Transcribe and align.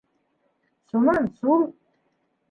—Сунан 0.87 1.23
сул. 1.37 1.61